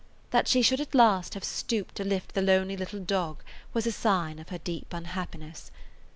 [0.31, 3.91] That she should at last have stooped to lift the lonely little dog was a
[3.91, 5.69] sign of her deep unhappiness.